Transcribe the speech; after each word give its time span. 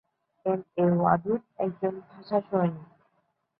M 0.45 0.59
A 0.77 0.85
Wadud 0.93 1.41
একজন 1.59 1.93
ভাষা 2.09 2.37
সৈনিক। 2.41 2.85